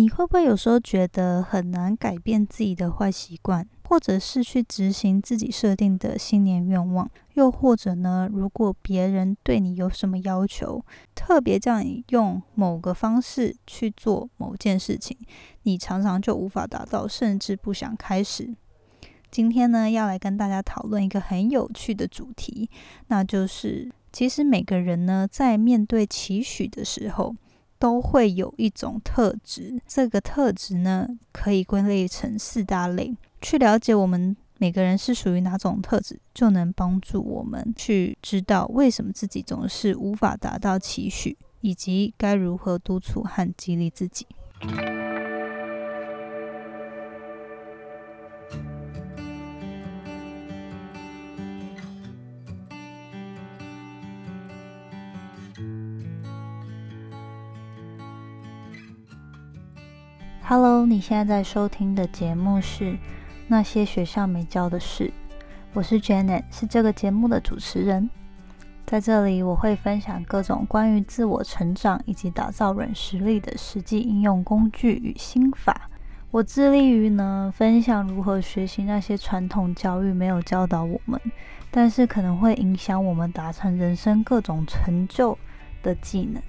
[0.00, 7.06] 你会不会有时候觉得很难改变自己的坏习惯，或者是去执行自己设定的新年愿望？
[7.34, 10.82] 又或者呢，如果别人对你有什么要求，
[11.14, 15.14] 特别叫你用某个方式去做某件事情，
[15.64, 18.54] 你常常就无法达到，甚至不想开始？
[19.30, 22.70] 今天呢，要来跟大家讨论一个很有趣的主题，
[23.08, 27.36] 那就是其实每个人呢，在面对期许的时候，
[27.80, 29.80] 都会有一种特质。
[29.88, 33.16] 这个特质呢，可以归类成四大类。
[33.40, 44.26] 去了解我们每个人是属于哪种特质，就能帮助我们去知道为什么自己总是无法达到期许，以及该如何督促和激励自己。
[60.50, 62.84] Hello，你现在在收听的节目是
[63.46, 65.04] 《那些学校没教的事》，
[65.72, 68.10] 我是 Janet，是这个节目的主持人。
[68.84, 75.88] 在这里，我会分享各种关于自我成长以及打造软实力的实际应用工具与心法。
[76.32, 81.20] 我致力于呢，分享如何学习那些传统教育没有教导我们，
[81.70, 85.38] 但是可能会影响我们达成人生各种成就
[85.80, 86.42] 的技能。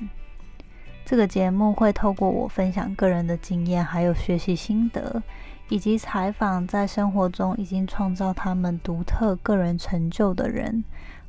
[1.03, 5.21] 这个节目会透过我分享个人的经验，还有学习心得，
[5.67, 10.85] 以及采访在生活中已经创造他们独特个人成就的人，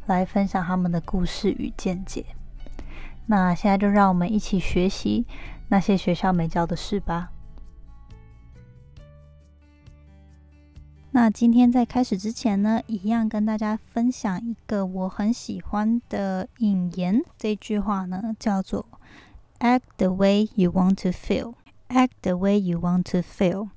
[0.07, 2.25] 来分享他们的故事与见解。
[3.27, 5.27] 那现在就让我们一起学习
[5.69, 7.31] 那些学校没教的事吧。
[11.11, 17.21] 那今天在开始之前呢，一样跟大家分享一个我很喜欢的引言。
[17.37, 18.87] 这句话呢，叫做。
[19.63, 21.55] Act the way you want to feel.
[21.89, 23.69] Act the way you want to feel.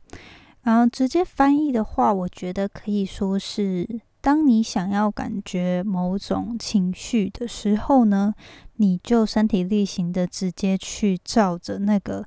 [0.64, 8.34] 然后直接翻译的话，我觉得可以说是：当你想要感觉某种情绪的时候呢，
[8.78, 12.26] 你就身体力行的直接去照着那个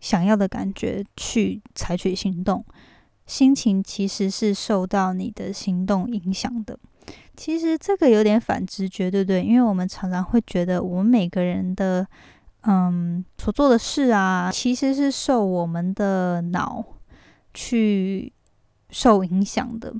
[0.00, 2.64] 想要的感觉去采取行动。
[3.26, 6.78] 心情其实是受到你的行动影响的。
[7.36, 9.44] 其实这个有点反直觉，对不对？
[9.44, 12.06] 因为我们常常会觉得，我们每个人的
[12.70, 16.84] 嗯，所做的事啊，其实是受我们的脑
[17.54, 18.30] 去
[18.90, 19.94] 受影响的，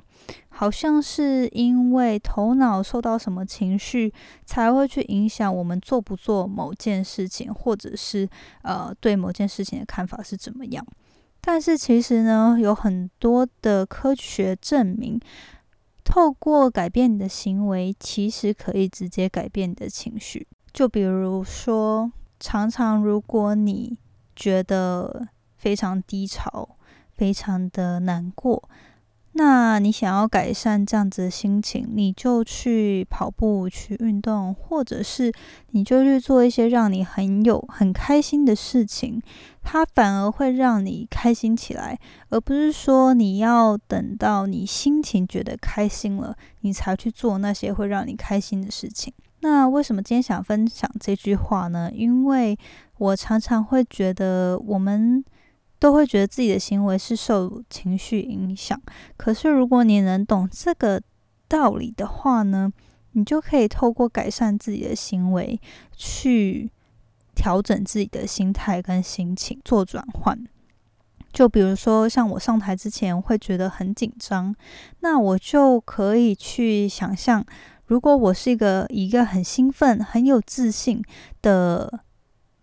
[0.49, 4.13] 好像是因为头脑受到什么情绪，
[4.45, 8.29] 才会去影响我们做不做某件事情，或者是
[8.61, 10.85] 呃对某件事情的看法是怎么样。
[11.41, 15.19] 但是其实呢，有很多的科学证明，
[16.03, 20.45] 透过改变你的行为，其实可以直接改变你的情绪。
[20.71, 22.11] 就比如说。
[22.39, 23.97] 常常，如果你
[24.35, 25.27] 觉得
[25.57, 26.77] 非常低潮、
[27.15, 28.69] 非常的难过，
[29.33, 35.31] 那你想要改善这样子的心情，你就去跑步、去运动，或者是
[35.71, 39.21] 你就去做一些让你很有很开心的事情，
[39.61, 41.99] 它反而会让你开心起来，
[42.29, 49.13] 而不是说你要等到你心情觉得开心了，你才去做那些会让你开心的事情。
[49.41, 51.89] 那为什么今天想分享这句话呢？
[51.93, 52.57] 因为
[52.97, 55.23] 我常常会觉得，我们
[55.79, 58.77] 都会觉得自己的行为是受情绪影响。
[59.15, 61.01] 可是，如果你能懂这个
[61.47, 62.69] 道理的话呢，
[63.13, 65.59] 你就可以透过改善自己的行为，
[65.95, 66.69] 去
[67.33, 70.37] 调整自己的心态跟心情，做转换。
[71.31, 74.53] 就比如说，像我上台之前会觉得很紧张，
[74.99, 77.45] 那我就可以去想象。
[77.89, 81.03] 如果我是一个一个很兴奋、很有自信
[81.41, 82.01] 的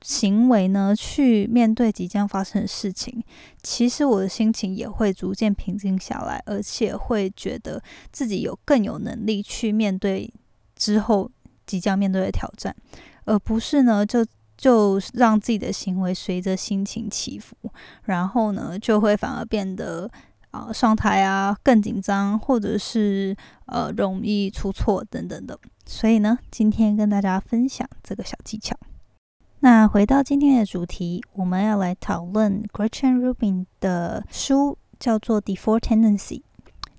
[0.01, 3.25] 行为呢，去面对即将发生的事情，
[3.61, 7.83] 其实我的心情也会逐渐平静下来，而且会觉得
[8.13, 10.33] 自己有更有能力去面对
[10.77, 11.29] 之后
[11.67, 12.77] 即将面对的挑战，
[13.25, 14.25] 而不是呢就
[14.57, 17.57] 就让自己的行为随着心情起伏，
[18.05, 20.09] 然后呢就会反而变得。
[20.57, 23.37] 啊，上台啊更紧张，或者是
[23.67, 25.59] 呃容易出错等等的。
[25.85, 28.77] 所以呢，今天跟大家分享这个小技巧。
[29.61, 36.41] 那回到今天的主题，我们要来讨论 Gretchen Rubin 的书，叫做《Default Tendency》。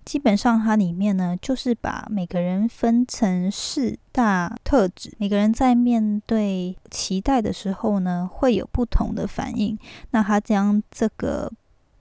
[0.03, 9.77] 基本上它里面呢，就是把每个人分成四大特质，每个人在面对期待的时候呢，会有不同的反应。
[10.11, 11.51] 那他将这个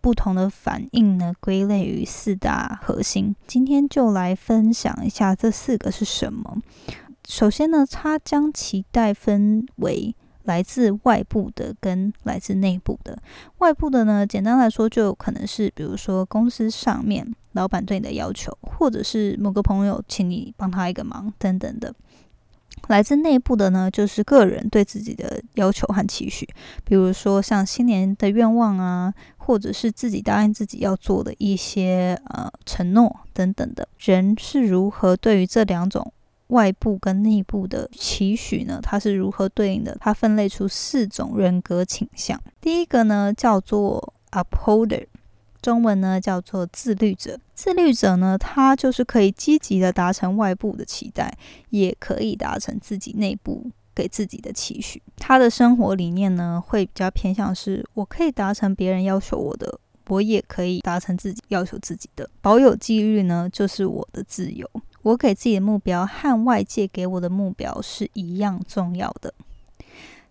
[0.06, 3.34] 不同的反应呢，归类于四大核心。
[3.48, 6.58] 今天就来分享一下这四个是什么。
[7.28, 10.14] 首先呢，它将期待分为
[10.44, 13.20] 来自外部的跟来自内部的。
[13.58, 21.92] 外部的呢，简单来说，就可能是比如说公司上面老板对你的要求，或者是某个朋友请你帮他一个忙等等的。
[22.88, 26.48] 来自内部的呢，就是个人对自己的要求和期许，
[26.84, 33.88] 比如说像新年的愿望啊，或者是自己答应自己要做的一些呃承诺等等的。
[33.98, 36.12] 人是如何对于这两种
[36.48, 38.78] 外部跟内部的期许呢？
[38.82, 39.96] 它是如何对应的？
[40.00, 42.40] 它分类出四种人格倾向。
[42.60, 45.06] 第一个呢，叫做 upholder。
[45.66, 51.36] 中文呢叫做自律者，自律者呢，他就是可以积极的达成外部的期待，
[51.70, 55.02] 也可以达成自己内部给自己的期许。
[55.16, 62.30] 他的生活理念呢，会比较偏向是，我可以达成别人要求我的，我也可以达成自己要求自己的。
[62.40, 64.70] 保有纪律呢，就是我的自由。
[65.02, 69.34] 我给自己的目标和外界给我的目标是一样重要的。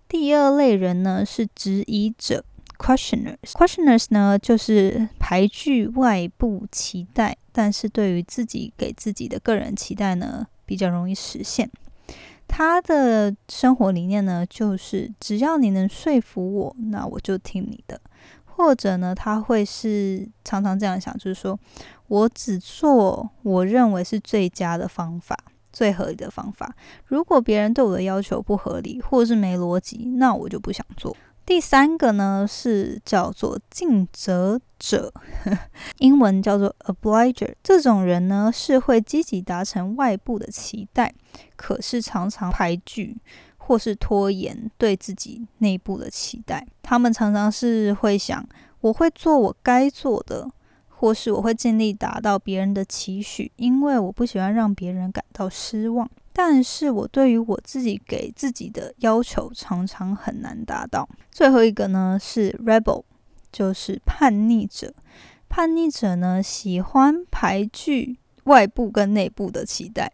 [0.07, 2.45] 第二类人呢，是质疑者。
[2.85, 11.67] Questioners，questioners 呢，就是排拒外部期待，但是对于自己给自己的个人期待呢，比较容易实现。
[12.47, 17.99] 他的生活理念呢，就是只要你能说服我，那我就听你的。
[18.43, 21.59] 或者呢，他会是常常这样想，就是说
[22.05, 25.35] 我只做我认为是最佳的方法、
[25.73, 26.75] 最合理的方法。
[27.05, 31.17] 如果别人对我的要求不合理，或者是没逻辑，那我就不想做。
[31.45, 35.13] 第三个呢是叫做尽责者，
[35.99, 37.53] 英文叫做 obliger。
[37.61, 41.13] 这种人呢是会积极达成外部的期待，
[41.55, 43.15] 可是常常排拒
[43.57, 46.65] 或是拖延对自己内部的期待。
[46.81, 48.43] 他们常常是会想，
[48.81, 50.49] 我会做我该做的，
[50.89, 56.09] 或是我会尽力达到别人的期许，因为我不喜欢让别人感到失望。
[56.37, 61.07] 但是我对于我自己给自己的要求常常很难达到。
[61.31, 63.05] 最后一个呢是 rebel，
[63.53, 64.93] 就是叛逆者。
[65.47, 70.11] 叛逆者呢喜欢排拒外部跟内部的期待，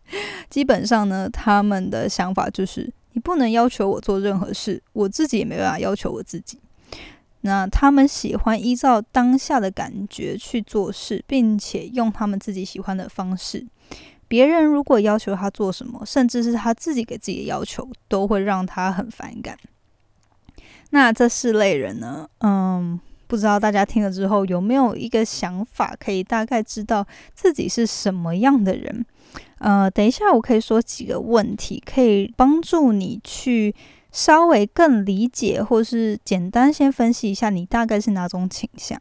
[0.50, 6.58] 基本上呢他们的想法就是你不能要求我做任何事，我自己也没办法要求我自己。
[7.40, 13.66] 那他们喜欢依照当下的感觉去做事，并且用他们自己喜欢的方式。
[14.32, 19.58] 别人如果要求他做什么，甚至是他自己给自己的要求，都会让他很反感。
[20.88, 22.26] 那这四类人呢？
[22.40, 29.04] 嗯，不知道大家听了之后有没有一个想法，可以大概知道自己是什么样的人？
[29.58, 33.74] 呃，等一下我可以说几个问题，可以帮助你去
[34.12, 38.98] 稍微更理解，或是简单先分析一下你大概是哪种倾向。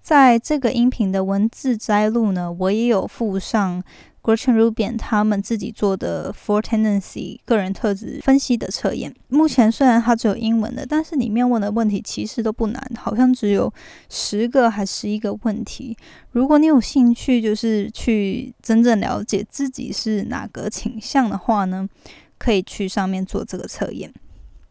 [0.00, 3.82] 在这个音频的文字摘录呢，我也有附上。
[4.28, 13.72] Gretchen Rubin 他们自己做的 Four Tendency 个人特质分析的测验，目前虽然它只有英文的，但是里面问的问题其实都不难，好像只有
[14.10, 15.96] 十个还十一个问题。
[16.32, 21.88] 如果你有兴趣，就是去真正了解自己是哪个倾向的话呢，
[22.36, 24.12] 可以去上面做这个测验。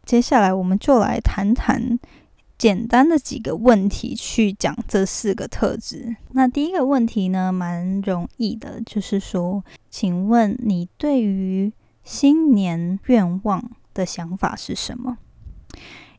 [0.04, 1.98] 接下来我们就来谈谈。
[2.58, 6.16] 简单的几个问题去讲这四个特质。
[6.32, 11.72] 那第一个问题呢，蛮容易的，就是说，请问你对于
[12.02, 15.18] 新年愿望的想法是什么？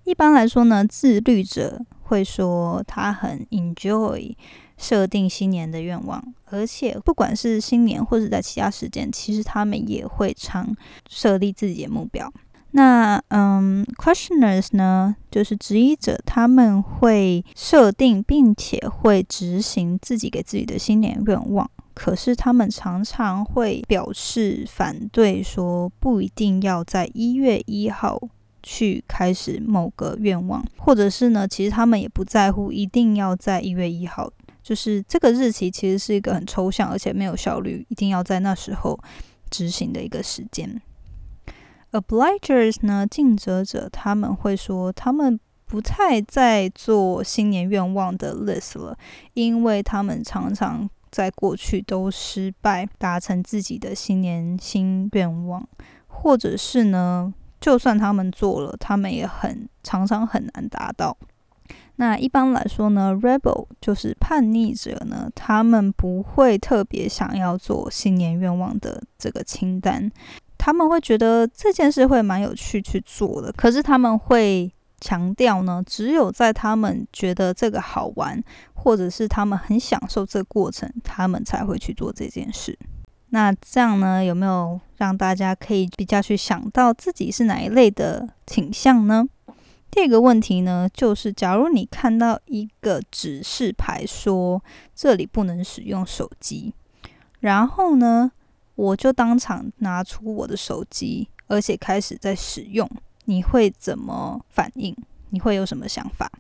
[0.06, 4.34] 一般来说呢，自律者会说他很 enjoy
[4.78, 10.74] 设定新年的愿望，而且不管是新年或者在其他时间，其实他们也会常
[11.10, 12.31] 设立自己的目标。
[12.80, 28.18] 那嗯，questioners 呢，就是质疑者，他们会设定并且会执行自己给自己的新年愿望，可是他们常常会表示反对，说不一定要在一月一号
[28.64, 34.31] 去开始某个愿望，或者是呢，其实他们也不在乎一定要在一月一号，
[34.64, 38.98] 就是这个日期其实是一个很抽象而且没有效率，一定要在那时候
[39.50, 40.81] 执行的一个时间。
[41.92, 48.98] Obligers 呢，尽责者他们会说，他们不太在做新年愿望的 list 了，
[49.34, 55.68] 因为他们常常在过去都失败达成自己的新年新愿望，
[56.08, 61.18] 或者是呢，就算他们做了，他们也很常常很难达到。
[61.96, 70.10] 那一般来说呢，rebel 就是叛逆者呢，他们不会特别想要做新年愿望的这个清单。
[70.59, 82.78] 他们会觉得这件事会蛮有趣去做的，可是他们会强调呢，只有在他们觉得这个好玩，或者是他们很享受这个过程，他们才会去做这件事。
[83.30, 89.25] 那这样呢，有没有让大家可以比较去想到自己是哪一类的倾向呢？
[89.89, 94.61] 第二个问题呢，就是假如你看到一个指示牌说
[94.94, 96.73] 这里不能使用手机，
[97.39, 98.31] 然后呢，
[98.80, 102.90] 我就当场拿出我的手机，而且开始在使用，
[103.26, 104.95] 你会怎么反应？
[105.31, 106.31] 你会有什么想法？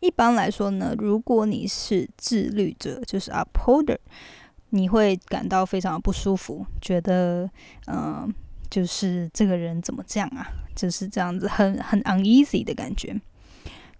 [0.00, 3.98] 一般来说呢，如果你是自律者，就是 upholder，
[4.70, 7.48] 你会感到非常不舒服，觉得
[7.86, 8.34] 嗯。
[8.70, 10.46] 就是这个人怎么这样啊？
[10.76, 13.18] 就是这样子，很很 uneasy 的感觉。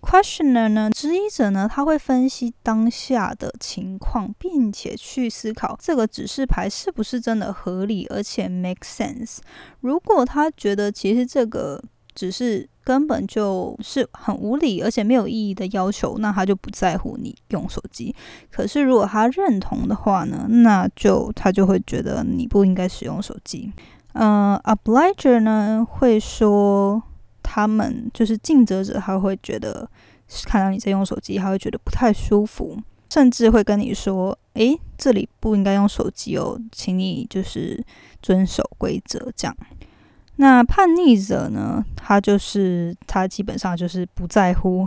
[0.01, 9.39] Questioner 呢，质疑者呢，他会分析当下的情况，并且去思考这个指示牌是不是真的合理，而且 make sense。
[9.81, 11.83] 如果他觉得其实这个
[12.15, 18.15] 只是根本就是很无理而且没有意义的要求，那他就不在乎你用手机。
[18.51, 23.73] 可是如果他认同的话呢，那就他就会觉得你不应该使用手机。
[24.15, 27.03] 呃，obliger 呢会说
[27.51, 29.89] 他们就是尽责者，他会觉得
[30.45, 32.77] 看到你在用手机，他会觉得不太舒服，
[33.09, 37.83] 甚至会跟你说：“诶，这里不应该用手机哦，请你就是
[38.21, 39.57] 遵守规则。”这样。
[40.37, 44.87] 那叛逆者呢，他就是他基本上就是不在乎，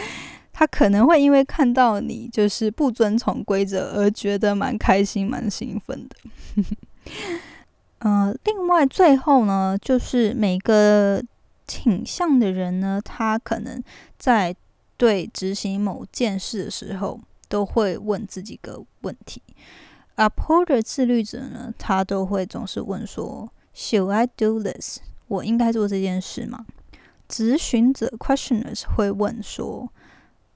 [0.52, 6.16] 他可能会因为看到你就是不遵从规则而觉得蛮开心、蛮兴奋的。
[7.98, 11.22] 呃，另外最后呢，就是每个
[11.66, 13.82] 倾向的人呢，他可能
[14.18, 14.54] 在
[14.96, 19.42] 对执行某件事的时候，都会问自己个问题。
[20.16, 26.66] Upholder 自律者呢，他都会总是问说：“Should I do this？” 我应该做这件事吗？
[27.28, 29.90] 咨询者 Questioners 会问说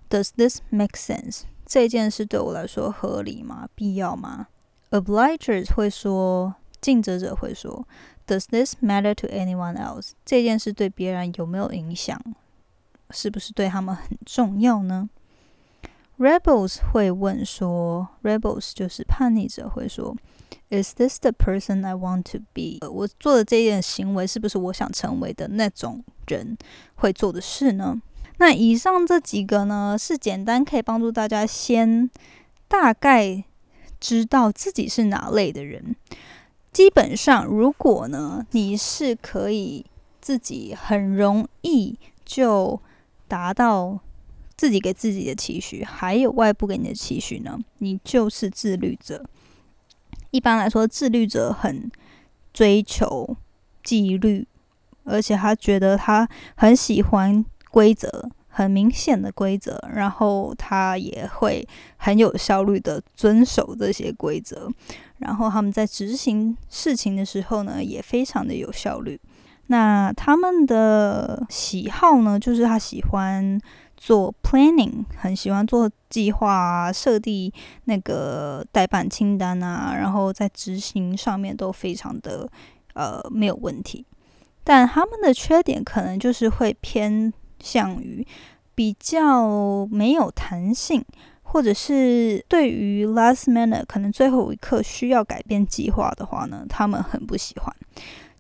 [0.09, 3.69] ：“Does this make sense？” 这件事对我来说合理吗？
[3.75, 4.49] 必要吗
[4.91, 6.55] ？Obligers 会说。
[6.81, 7.87] 尽责者会说
[8.27, 12.21] ：“Does this matter to anyone else？” 这件事对别人有没有影响？
[13.11, 15.09] 是不是对他们很重要呢
[16.19, 20.17] ？Rebels 会问说：“Rebels 就是叛逆者会说
[20.69, 26.59] ：‘Is this the person I want to be？’ 我做的这件行为是不是我想成为的那种人
[26.97, 28.03] 会做的事呢？”
[28.41, 32.09] 那以上这几个呢，是简单可以帮助大家先
[32.69, 33.43] 大概
[33.99, 35.97] 知道自己是哪类的人。
[36.79, 39.85] 基本上，如果呢，你是可以
[40.21, 42.81] 自己很容易就
[43.27, 43.99] 达到
[44.57, 49.29] 自己给自己的期许，还有外部给你的期许呢，你就是自律者。
[50.31, 51.91] 一般来说，自律者很
[52.53, 53.37] 追求
[53.83, 54.47] 纪律，
[55.03, 58.31] 而且他觉得他很喜欢规则。
[58.59, 61.65] 很明显的规则，然后他也会
[61.97, 64.69] 很有效率的遵守这些规则，
[65.19, 69.21] 然后他们在执行事情的时候呢，也非常的有效率。
[69.69, 73.61] 那他们的喜好呢，就是他喜欢
[73.97, 77.53] 做 planning，很喜欢做计划啊，设定
[77.85, 82.51] 那个代办清单啊，然后在执行上面都非常的
[82.95, 84.05] 呃没有问题。
[84.65, 87.33] 但他们的缺点可能就是会偏。
[87.61, 88.27] 向于
[88.75, 91.05] 比较没有弹性，
[91.43, 97.75] 或者是对于 last minute 可能最后一刻需要改变计划的话呢，他们很不喜欢。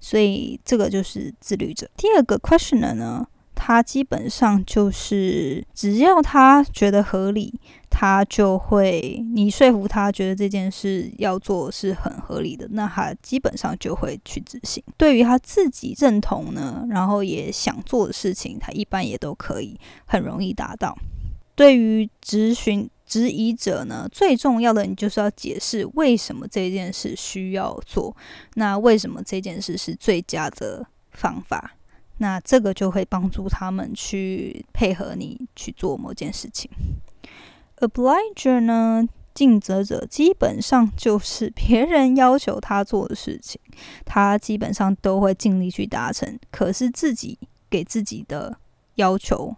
[0.00, 1.90] 所以这个就是自律者。
[1.96, 3.26] 第二个 questioner 呢？
[3.60, 7.52] 他基本上就是，只要他觉得合理，
[7.90, 14.82] 他就会你说服他觉得这件事要做是很合理的，那他基本上就会去执行。
[14.96, 20.96] 对于他自己认同呢，然后也想做的事情，他一般也都可以很容易达到。
[21.54, 28.16] 对于咨询质疑者呢，最重要的你就是要解释为什么这件事需要做，
[28.54, 31.74] 那为什么这件事是最佳的方法。
[32.18, 36.68] 那这个就会帮助他们去配合你去做某件事情。
[37.80, 43.60] Obliger 呢，尽责者基本上就是别人要求他做的事情，
[44.04, 46.38] 他基本上都会尽力去达成。
[46.50, 47.38] 可是自己
[47.70, 48.56] 给自己的
[48.96, 49.54] 要求，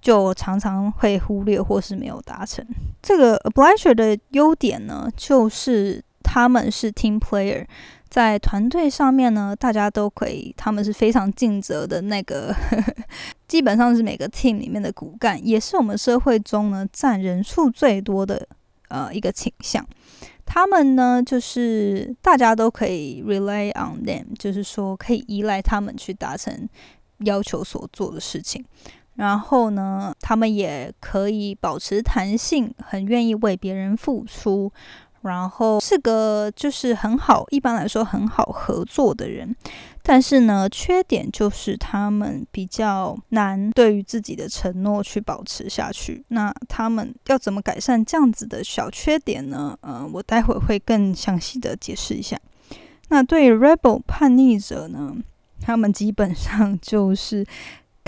[0.00, 2.66] 就常常会忽略或是没有达成。
[3.02, 7.66] 这个 Obliger 的优点呢，就是他们是 team player。
[8.14, 12.54] 在团队上面呢，大家都可以，他们是非常尽责的那个，
[13.48, 18.46] 基本上是每个 team 里面的骨干，也是我们社会中呢占人数最多的
[18.86, 19.84] 呃一个倾向。
[20.46, 26.68] 他们呢，就是大家都可以 rely on them，就是说可以依赖他们去达成
[27.24, 28.64] 要求所做的事情。
[29.16, 34.72] 然后呢，他们也可以保持弹性，很愿意为别人付出。
[35.24, 39.54] 然后是个就是很好，一般来说很好合作的人。
[40.02, 46.24] 但是呢，缺点就是他们比较难对于自己的承诺去保持下去。
[46.28, 49.76] 那他们要怎么改善这样子的小缺点呢？
[49.82, 52.38] 嗯，我待会会更详细的解释一下。
[53.08, 55.14] 那对 rebel 叛逆者呢，
[55.60, 57.44] 他们基本上就是。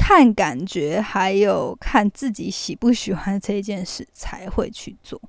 [0.09, 5.21] 看感觉，还有看自己喜不喜欢这件事才会去做。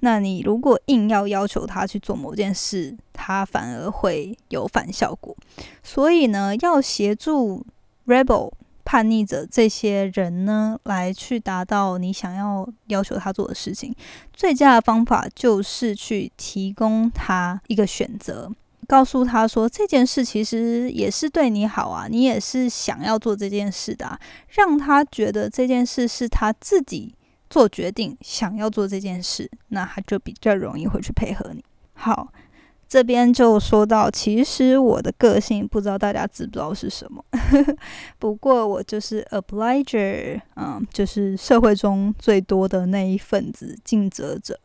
[0.00, 5.34] 那你如果硬要要求他去做某件事，他反而会有反效果。
[5.82, 7.64] 所以呢，要协助
[8.06, 8.52] rebel
[8.84, 13.94] 叛逆者这些人呢，来去达到你想要要求他做的事情，
[14.34, 18.52] 最佳的方法就是去提供他一个选择。
[18.86, 27.14] 告诉他说这件事其实也是对你好啊，你也是想要做这件事的，让他觉得这件事是他自己
[27.50, 31.64] 做决定想要做这件事，那他就比较容易会去配合你。
[31.94, 32.32] 好，
[32.88, 37.24] 这边就说到，其实我的个性不知道大家知不知道是什么，
[38.18, 44.58] 不过我就是 obliger，嗯，就是社会中最多的那一份子，尽责者。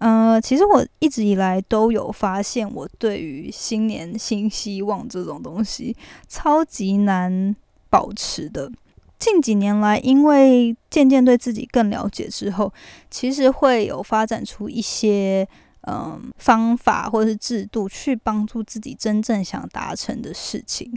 [0.00, 5.94] 呃，其实我一直以来都有发现，我对于新年新希望这种东西
[6.26, 7.54] 超级难
[7.90, 8.72] 保持的。
[9.18, 12.72] 近几年来，因为渐渐对自己更了解之后，
[13.10, 15.46] 其实会有发展出一些
[15.82, 20.90] 嗯方法或者是制度，去帮助自己真正想达成的事情。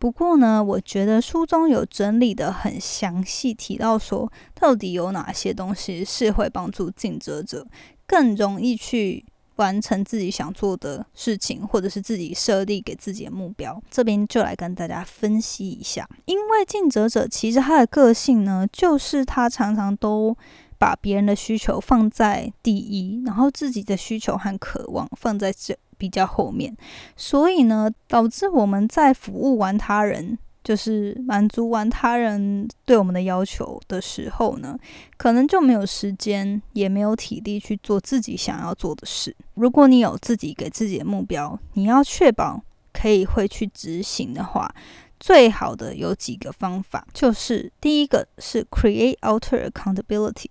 [0.00, 7.64] 不过呢，我觉得书中有整理的很详细，提到说到底有哪些东西是会帮助竞争者。
[8.08, 9.24] 更容易去
[9.56, 13.80] 完成自己想做的事情，或者是自己设立给自己的目标。
[13.90, 20.36] 这边就来跟大家分析一下，因为尽责者其实他的个性呢，就是他常常都
[20.78, 26.76] 把别人的需求放在第一，然后自己的需求和渴望放在这比较后面，
[27.16, 30.38] 所以呢，导致我们在服务完他人。
[30.68, 34.78] 就是满足完他人对我们的要求的时候呢，
[35.16, 39.34] 可能就没有时间，也没有体力去做自己想要做的事。
[39.54, 42.62] 如果你有自己给自己的目标，你要确保
[42.92, 44.70] 可以会去执行的话，
[45.18, 50.50] 最好的有几个方法，就是第一个是 create outer accountability，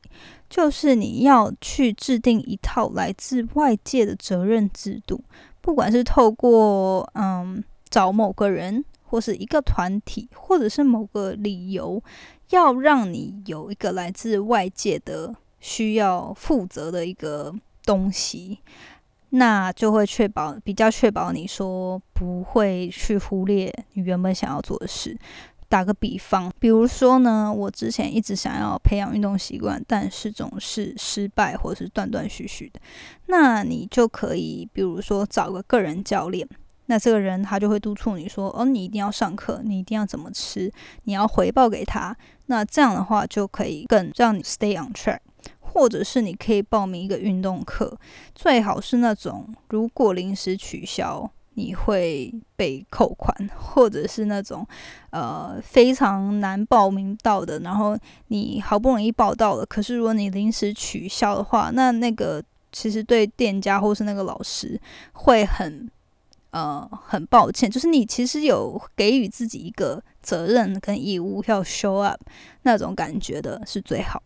[0.50, 5.24] 就是你要去制定一套来自外界的责任制度，
[5.62, 8.84] 不管是透过嗯找某个人。
[9.10, 12.02] 或是一个团体，或者是某个理由，
[12.50, 17.54] 要让你有一个来自外界的需要负责的一个
[17.86, 18.60] 东西，
[19.30, 25.17] 那就会确保比较确保你说不会去忽略你原本想要做的事。
[25.70, 32.80] 打个比方，比如说呢，我之前一直想要培养运动习惯，但是总是失败或者是断断续续的，
[33.26, 36.48] 那你就可以比如说找个个人教练。
[36.88, 40.69] 那这个人他就会督促你说：“哦，你一定要上课，你一定要怎么吃，
[41.04, 42.13] 你要回报给他。”
[42.47, 45.19] 那这样的话就可以更让你 stay on track。
[45.60, 47.95] 或者是你可以报名一个运动课，
[48.34, 54.65] 最好是那种如果临时取消你会被扣款，或者是那种
[55.12, 57.95] 呃非常难报名到的，然后
[58.30, 64.80] 你好不容易报到了，可是如果你临时取消的话，那那个其实对店家或是那个老师
[65.12, 65.88] 会很。
[66.52, 72.22] 呃，很抱歉，就是你其实有给予自己一个责任跟义务，要 show up
[72.64, 74.24] 那种感觉的是最好，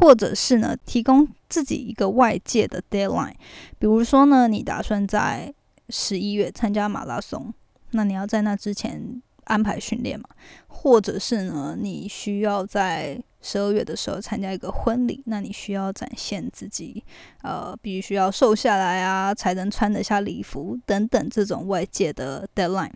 [0.00, 3.34] 或者是呢，提供自己一个外界的 deadline，
[3.78, 5.54] 比如说呢，你打算在
[5.90, 7.52] 十一月参加马拉松，
[7.90, 10.28] 那你要在那之前安排训练嘛，
[10.66, 13.22] 或者是呢，你需要在。
[13.42, 17.04] 十二月的时候参加一个婚礼，那你需要展现自己，
[17.42, 22.92] 呃，必须要瘦下来啊，才能穿得下礼服等等这种外界的 deadline。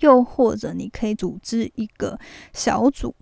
[0.00, 2.18] 又或者你可以组织一个
[2.52, 3.14] 小组，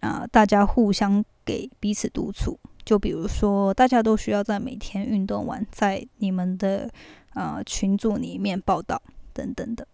[0.00, 2.58] 啊，大家互相给彼此督促。
[2.84, 6.90] 就比如说，大家都需要在每天运动完，在你们的
[7.34, 9.00] 呃群组里面报道
[9.32, 9.86] 等等的。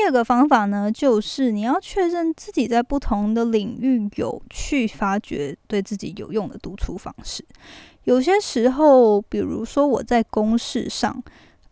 [0.00, 7.44] 第二个方法呢，就是你要确认自己在不同的领域有去发掘对自己有用的督促方式。
[8.04, 11.22] 有些时候，比如说我在公事上，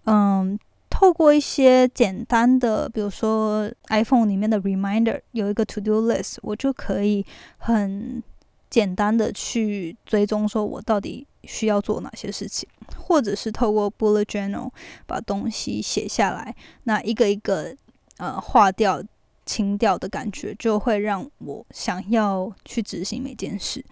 [0.04, 0.58] 嗯，
[0.90, 7.24] 透过一些简单的，比如说 iPhone 里面的 Reminder 有一个 To Do List，我就可以
[7.56, 8.22] 很
[8.68, 14.70] 简单的去追踪，说我到底需要做哪些事情，或者是透过 Bullet Journal
[15.06, 17.74] 把东西写下来，那一个一个。
[18.18, 19.02] 呃，化掉
[19.46, 23.85] 清掉的感觉，就会让我想要去执行每件事。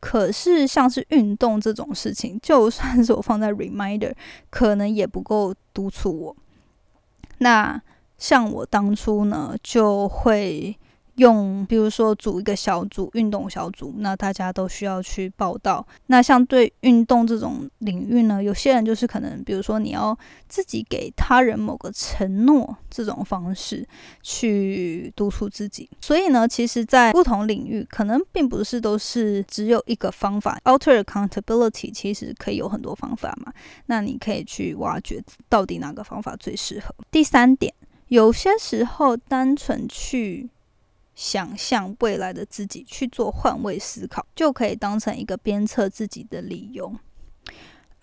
[0.00, 4.12] 可是像是运动这种事情，就算是我放在 reminder，
[4.50, 6.36] 可能也不够督促我。
[7.38, 7.80] 那
[8.18, 10.76] 像我当初呢，就会。
[11.16, 15.86] 用，比如说组一个小组，运动小组，那大家都需要去报道。
[16.06, 23.86] 那像对运动这种领域呢，有些人就是可能，比如说你要自己给他人某个承诺，这种方式
[24.22, 25.88] 去督促自己。
[26.00, 30.60] 所以呢，其实，在不同领域，可能并不是都是只有一个方法。
[30.64, 33.52] Alter accountability 其实可以有很多方法嘛，
[33.86, 36.92] 那你可以去挖掘到底哪个方法最适合。
[37.10, 37.72] 第三点，
[38.08, 40.50] 有些时候单纯去。
[41.14, 46.92] 想象未来的自己去做换位思考，就可以当成一个鞭策自己的理由。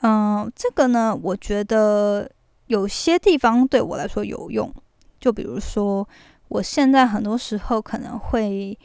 [0.02, 2.30] 嗯，这个呢，我觉得
[2.68, 4.74] 有些地方对我来说有用。
[5.20, 6.08] 就比如说，
[6.48, 8.76] 我现在很多时候可能会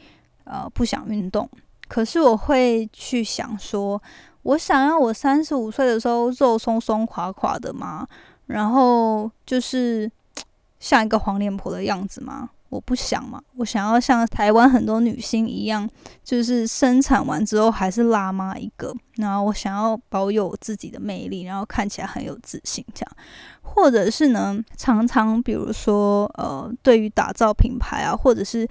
[0.43, 1.49] 呃不想运动，
[1.87, 3.99] 可是我会去想说，
[4.43, 8.07] 我想要我三十五岁的时候肉松松垮垮的吗？
[8.45, 10.11] 然后就是
[10.79, 12.51] 像一个黄脸婆的样子吗？
[12.69, 15.89] 我不想嘛，我想要像台湾很多女星一样，
[16.23, 18.93] 就是生产完之后还是辣妈一个。
[19.15, 23.11] 然后我想要保有自己的魅力，然后看起来很有自信，这样。
[23.61, 28.67] 或者是呢，常常比如说，呃，对于打造品牌啊，或者是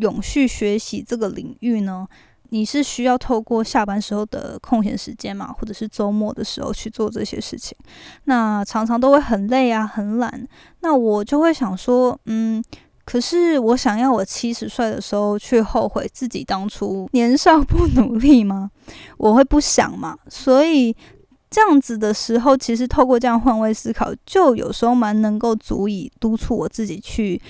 [0.00, 2.06] 永续学习这个领域呢，
[2.48, 7.76] 你是需要透过下班时候的空闲时间嘛，或者是周末的时候去做这些事情。
[8.24, 10.48] 那常常都会很累啊，很懒。
[10.80, 12.64] 那我就会想说，嗯。
[13.08, 18.70] 可是我想要我七十岁的时候去后悔自己当初年少不努力吗？
[19.16, 20.14] 我会不想嘛。
[20.28, 20.94] 所以
[21.48, 27.40] 这样子的时候，其实透过这样换位思考，就有时候蛮能够足以督促我自己去。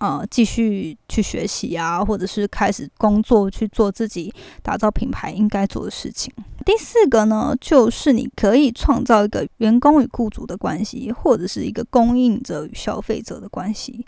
[0.00, 4.32] 呃，继续去学习啊，或者是开始工作去做自己
[4.62, 6.32] 打造品牌应该做的事情。
[6.64, 14.04] 第四个呢，就是你可以创造一个员工与雇主的关系，或者是一个供应者与消费者的关系。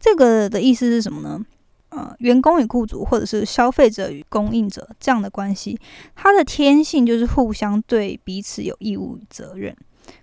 [0.00, 1.44] 这个的意思是什么呢？
[1.90, 5.78] 呃，员工与雇主，或者是消费者与供应者这样的关系，
[6.14, 9.76] 它的天性就是互相对彼此有义务与责任。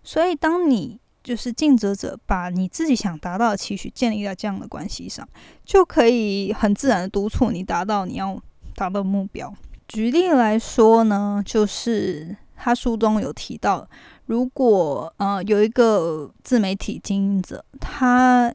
[0.03, 5.27] 所以，当你就是尽责者把你自己想达到的期许建立在这样的关系上，
[5.63, 8.33] 就可以很自然的督促你达到你要
[8.75, 9.53] 达到的目标。
[9.87, 13.87] 举例来说呢，就是他书中有提到，
[14.25, 18.53] 如果呃有一个自媒体经营者，他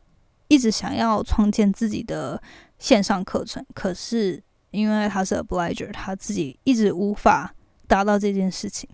[0.48, 2.40] 一直想要创建自己的
[2.79, 7.55] 线上课程，可是因为他是 obliger，他自己一直无法
[7.87, 8.88] 达到这件事情。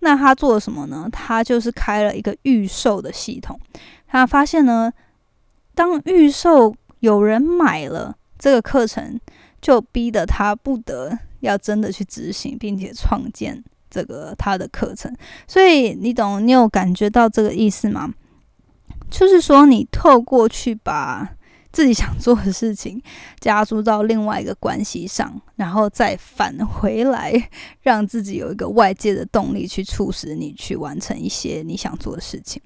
[0.00, 1.08] 那他做了什么呢？
[1.12, 3.58] 他就是开了一个预售的系统。
[4.06, 4.92] 他发现呢，
[5.74, 9.20] 当预售有人买了这个课程，
[9.60, 15.14] 就逼得他不得要真的去执行，并且创建这个他的课程。
[15.46, 18.12] 所以你懂，你有感觉到这个意思吗？
[19.10, 21.34] 就是说，你透过去把。
[21.70, 23.00] 自己想做的事情
[23.40, 27.50] 加注到另外一个关系上，然后再返回来，
[27.82, 32.60] 让自己有一个外界的动力去促使你去完成一些你想做的事情，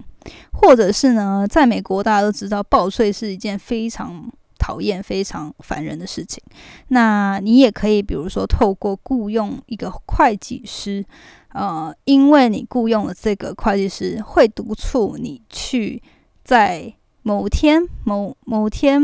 [0.53, 6.41] 或者是呢，在美国大家都知道报税是一件非常讨厌、非常烦人的事情。
[6.87, 11.05] 那你也可以，比如说透过雇佣一个会计师，
[11.49, 16.01] 呃，因为你雇佣了这个会计师，会督促你去
[16.43, 16.95] 在。
[17.23, 19.01] 某天某某天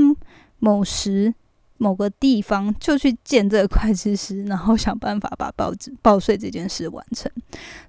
[0.60, 1.34] 某时
[1.77, 7.32] 某个地方就去见这个会计师，然后想办法把报纸报税这件事完成。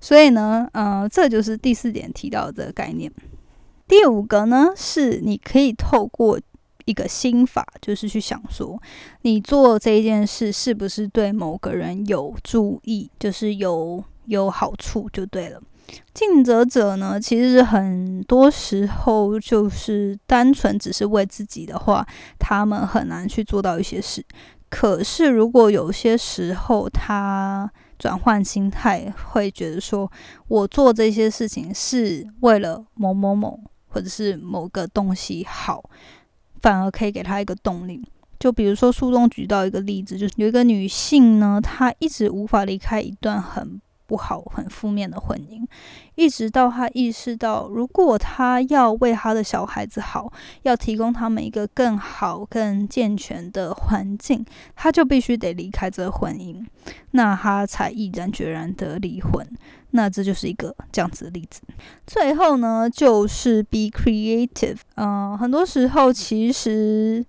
[0.01, 3.12] 所以呢，呃，这就是第四点提到的概念。
[3.88, 6.38] 第五个呢，是你可以透过
[6.85, 8.81] 一个心法，就是去想说，
[9.23, 15.61] 你做这一件事是不是对某个人有注意，就是有有好处就对了。
[16.12, 22.07] 尽责者呢，其实很多时候就是单纯只是为自己的话，
[22.38, 24.24] 他们很难去做到一些事。
[24.68, 30.11] 可是如果有些时候他转换心态，会觉得说
[30.48, 35.83] 我做这些事情是为了某某某或者是某个东西好，
[36.62, 38.03] 反而可以给他一个动力。
[38.38, 43.81] 就比如说书中举到一个例子，就是有一个女性呢，她一直无法离开一段很。
[44.11, 45.64] 不好，很负面的婚姻，
[46.16, 54.44] 一直到他意识到，如果他要为他的小孩子好，要提供他们一个更好、更健全的环境，
[54.75, 56.66] 他就必须得离开这婚姻，
[57.12, 59.46] 那他才毅然决然的离婚。
[59.92, 61.61] 那这就是一个这样子的例子。
[62.05, 64.79] 最后呢，就是 be creative。
[64.96, 67.25] 嗯，很多时候其实。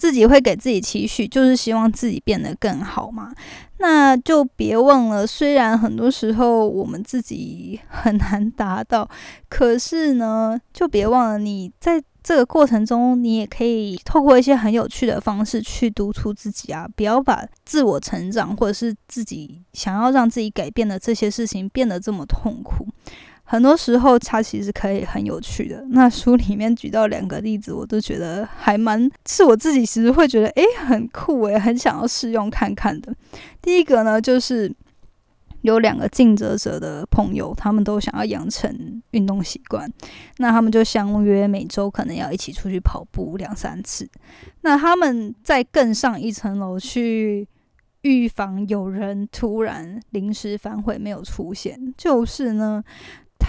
[0.00, 3.32] 自己会给自己期许，就是希望自己变得更好嘛。
[3.76, 9.08] 那就别忘了，虽然很多时候我们自己很难达到，
[9.50, 12.02] 可是呢，就别忘了你在。
[12.22, 22.86] 这个过程中，你也可以透过一些很有趣的方式去督促自己啊，不要把自我成长或者是自己想要让自己改变的这些事情变得这么痛苦。
[23.50, 25.84] 很多时候，它其实可以很有趣的。
[25.90, 33.12] 那书里面举到两个例子，我都觉得还蛮是我自己其实会觉得诶很酷诶，很想要试用看看的。
[33.60, 34.72] 第一个呢，就是。
[35.62, 39.86] 有两个尽责者的朋友，他们都想要养成运动习惯，
[40.38, 44.08] 那他们就相约每周可能要一起出去跑步两三次。
[44.62, 47.46] 那他们再更上一层楼去
[48.00, 52.82] 预防有人突然临时反悔没有出现，就是呢。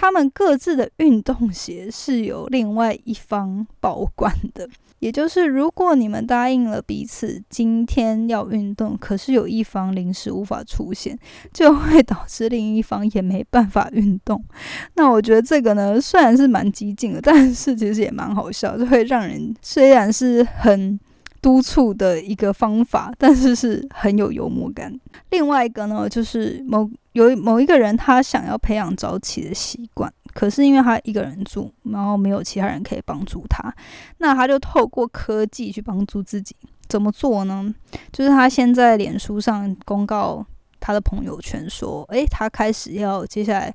[0.02, 11.16] 他们各自的运动鞋是由另外一方保管的， 也就是如果你们答应了彼此今天要运动，可是有一方临时无法出现，
[11.52, 14.44] 就会导致另一方也没办法运动。
[14.94, 20.98] 那我觉得这个呢，虽然是蛮激进的，但是其实也蛮好笑，就会让人虽然是很。
[21.42, 24.98] 督促的一个方法，但是是很有幽默感。
[25.30, 33.74] 另外一个呢，就是某有某一个人，他想要培养早起的习惯，可是因为他一个人住，然后没有其他人可以帮助他，
[34.18, 36.54] 那他就透过科技去帮助自己。
[36.88, 37.74] 怎么做呢？
[38.12, 40.46] 就是他先在脸书上公告
[40.78, 43.74] 他的朋友圈，说：“诶，他开始要接下来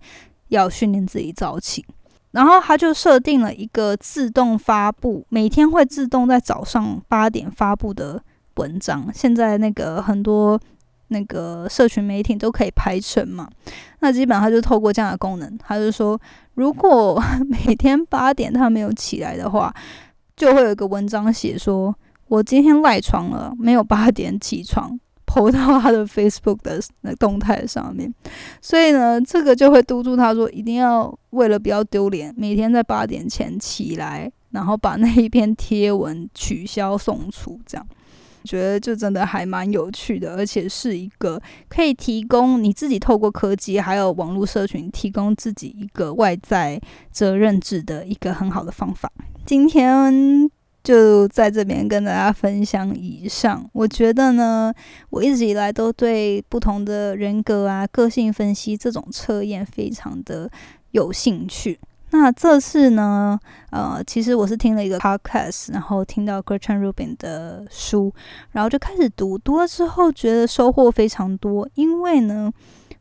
[0.49, 1.83] 要训练自己早起。”
[2.37, 8.21] 然后他就设定了一个自动发布，每天会自动在早上八点发布的
[8.57, 9.09] 文章。
[9.11, 10.59] 现在那个很多
[11.07, 13.49] 那个社群媒体都可以排成嘛，
[14.01, 16.19] 那基本上就透过这样的功能，他就说，
[16.53, 17.19] 如果
[17.49, 19.73] 每天八点他没有起来的话，
[20.35, 21.95] 就会有一个文章写说，
[22.27, 24.99] 我今天赖床了，没有八点起床。
[25.27, 28.11] 投 到他的 Facebook 的那动态上面，
[28.59, 37.59] 所以呢，这个就会督促他说，一定要为了不要丢脸，每天在八点前起来，然后把那一篇贴文取消送出。
[37.67, 37.85] 这样，
[38.45, 49.11] 觉得就真的还蛮有趣的，而且是一个可以提供你自己透过科技还有网络社群提供自己一个外在责任制的一个很好的方法。
[49.45, 50.49] 今天。
[50.87, 53.69] 就在这边跟大家分享以上。
[53.73, 54.73] 我觉得呢，
[55.09, 60.49] 我一直以来都对不同的人格啊、个性分析这种测验非常的
[60.91, 61.77] 有兴趣。
[62.11, 63.37] 那这次呢，
[63.69, 68.13] 呃，其实我是听了一个 podcast，然后听到 Gretchen Rubin 的书，
[68.53, 69.37] 然后就开始读。
[69.37, 72.49] 读了之后，觉得收获非常多，因为呢，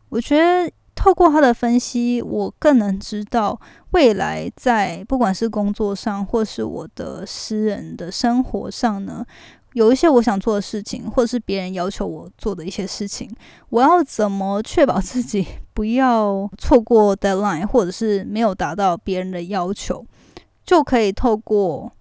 [0.09, 0.69] 我觉得。
[0.97, 3.61] 透过他的分析，我更能知道
[3.93, 9.25] 未来在不管是工作上，或是我的私人的生活上呢，
[9.75, 13.31] 有一些我想做的事情，或者是别人要求我做的一些事情，
[13.69, 20.05] 我要怎么确保自己 不要错过 deadline，或者是没有达到别人的要求，
[20.65, 21.93] 就可以透过。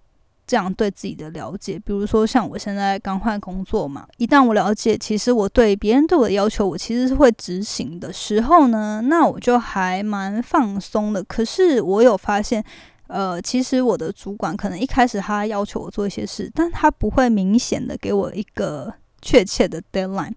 [0.46, 11.24] 这样对自己的了解，比如说像我现在刚换工作嘛，一旦我了解，其实我对别人对我的要求，我其实是会执行的时候呢，那我就还蛮放松的。
[11.24, 12.64] 可是我有发现，
[13.08, 20.32] 呃，其实我的主管可能一开始他要求我做一些事，但他不会明显的给我一个确切的 deadline，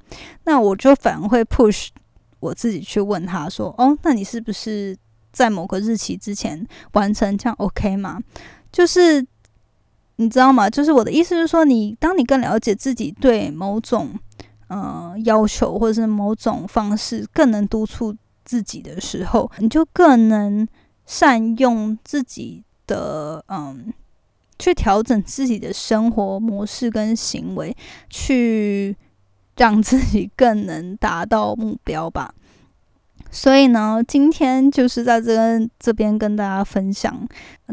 [0.45, 1.89] 那我就反而会 push
[2.39, 4.97] 我自己去问他说，哦，那你是不是
[5.31, 8.19] 在某个日期之前完成，这样 OK 吗？
[8.71, 9.23] 就是。
[10.19, 10.69] 你知道吗？
[10.69, 14.13] 就是我的意思是说，你当你更了解自己对某种
[14.67, 20.67] 呃要求，或者是某种方式更能督促自己的时候，你就更能
[21.05, 23.93] 善用自己的嗯，
[24.59, 27.73] 去调整自己的生活模式跟行为，
[28.09, 28.97] 去
[29.55, 32.33] 让自己更能达到目标吧。
[33.31, 35.33] 所以呢，今天就是在这
[35.77, 37.27] 这边跟大家分享，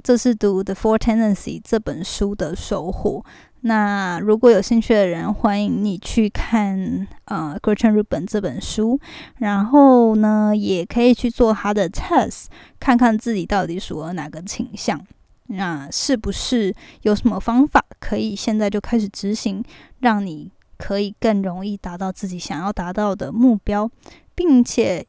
[0.04, 3.24] 这是读《The Four Tendencies》这本书的收获。
[3.62, 9.00] 那如果有兴趣的人，欢迎你去看呃 Gretchen Rubin 这本书，
[9.38, 12.44] 然后呢，也可以去做他的 test，
[12.78, 15.00] 看看自己到底属于哪个倾向。
[15.46, 19.64] 那是不是有什么方法可以现在就开始执行，
[20.00, 23.90] 让你可以更容易达到自己想要达到的目标，
[24.34, 25.06] 并且。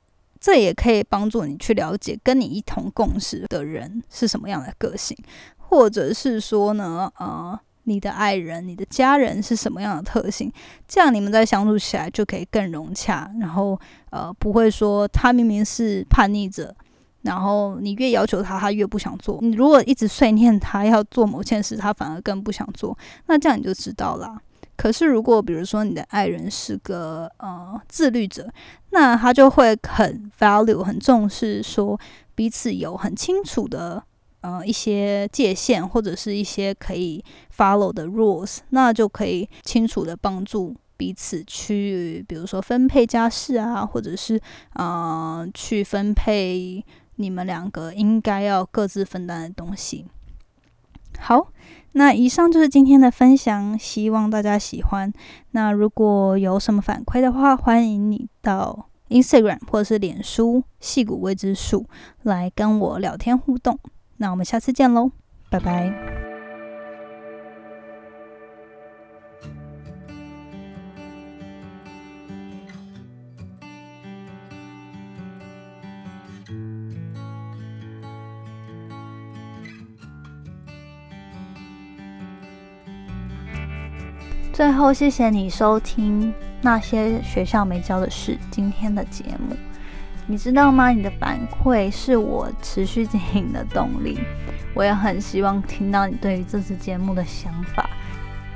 [0.48, 5.14] 这也可以帮助你去了解跟你一同共事的人是什么样的个性，
[5.58, 10.50] 或者是说呢，呃，你的爱人、你的家人是什么样的特性，
[10.88, 13.78] 这样你们在相处起来就可以更融洽，然后
[14.10, 16.74] 呃，不会说他明明是叛逆者，
[17.24, 19.40] 然后你越要求他，他越不想做。
[19.42, 24.42] 你如果一直碎念他要做某件事，他反而更不想做，那这样你就知道了。
[24.78, 28.48] 可是如果比如说你的爱人是个呃自律者，
[28.92, 32.00] 那他就会很 value 很重视说
[32.36, 34.02] 彼此有很清楚的
[34.42, 37.24] 呃一些界限或者是一些可以
[37.56, 44.40] follow 的 rules，那就可以清楚的帮助彼此去，比如说分配家事啊，或者是
[44.74, 46.84] 呃去分配
[47.16, 50.06] 你们两个应该要各自分担的东西。
[51.20, 51.52] 好，
[51.98, 55.12] 那以上就是今天的分享，希望大家喜欢。
[55.52, 61.88] 那如果有什么反馈的话，欢迎你到 Instagram 或是脸书“戏骨未知数”
[62.22, 63.80] 来跟我聊天互动。
[64.18, 65.10] 那我们下次见喽，
[65.50, 66.37] 拜拜。
[84.58, 89.56] 最后，谢谢你收听那些学校没教的事今天的节目。
[90.26, 90.90] 你知道吗？
[90.90, 94.20] 你的反馈是我持续经营的动力。
[94.74, 97.88] 我也很希望听到你对于这次节目的想法，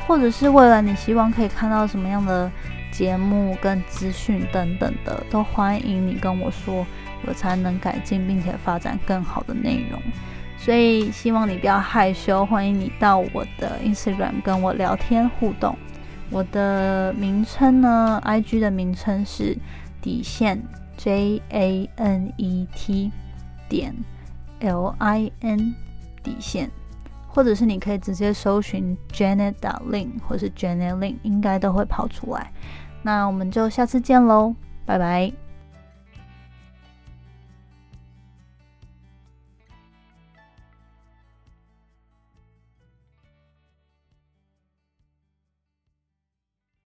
[0.08, 2.52] 或者是为了你希望可以看到什么样的
[2.92, 6.84] 节目跟资讯等等的，都欢迎你跟我说，
[7.28, 10.02] 我才能改进并且发展更好的内容。
[10.58, 15.78] 所以希望你不要害羞，欢迎你到我的 Instagram 跟我聊天互动。
[16.32, 19.58] 我的名称呢？IG 的名称是
[20.02, 20.64] 底线
[20.98, 23.12] J A N E T
[23.68, 23.94] 点
[24.62, 25.76] L I N
[26.24, 26.72] 底线，
[27.28, 32.50] 或者是你可以直接搜寻 Janet Lin 或是 Janet Lin，应该都会跑出来。
[33.04, 35.41] 那我们就下次见喽，拜拜。